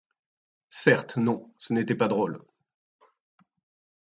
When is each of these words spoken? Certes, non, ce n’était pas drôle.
Certes, 0.71 1.17
non, 1.17 1.53
ce 1.59 1.73
n’était 1.73 1.93
pas 1.93 2.07
drôle. 2.07 2.43